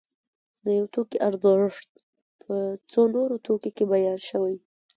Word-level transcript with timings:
د 0.65 0.67
یو 0.79 0.85
توکي 0.93 1.17
ارزښت 1.29 1.89
په 2.43 2.55
څو 2.91 3.01
نورو 3.15 3.35
توکو 3.45 3.69
کې 3.75 3.83
بیان 3.91 4.19
شوی 4.29 4.55